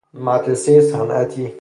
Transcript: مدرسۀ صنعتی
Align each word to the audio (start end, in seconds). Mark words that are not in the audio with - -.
مدرسۀ 0.13 0.81
صنعتی 0.81 1.49